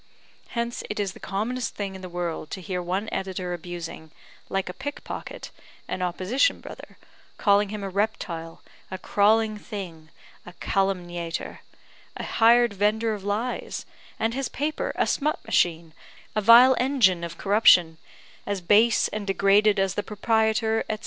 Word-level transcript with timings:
Hence 0.57 0.81
it 0.89 0.99
is 0.99 1.13
the 1.13 1.19
commonest 1.19 1.75
thing 1.75 1.93
in 1.93 2.01
the 2.01 2.09
world 2.09 2.49
to 2.49 2.59
hear 2.59 2.81
one 2.81 3.07
editor 3.11 3.53
abusing, 3.53 4.09
like 4.49 4.67
a 4.67 4.73
pickpocket, 4.73 5.51
an 5.87 6.01
opposition 6.01 6.59
brother; 6.59 6.97
calling 7.37 7.69
him 7.69 7.83
a 7.83 7.89
reptile 7.89 8.63
a 8.89 8.97
crawling 8.97 9.59
thing 9.59 10.09
a 10.43 10.53
calumniator 10.53 11.59
a 12.17 12.23
hired 12.23 12.73
vendor 12.73 13.13
of 13.13 13.23
lies; 13.23 13.85
and 14.19 14.33
his 14.33 14.49
paper 14.49 14.91
a 14.95 15.05
smut 15.05 15.37
machine 15.45 15.93
a 16.35 16.41
vile 16.41 16.75
engine 16.79 17.23
of 17.23 17.37
corruption, 17.37 17.99
as 18.47 18.59
base 18.59 19.07
and 19.09 19.27
degraded 19.27 19.77
as 19.77 19.93
the 19.93 20.01
proprietor, 20.01 20.83
&c. 20.89 20.97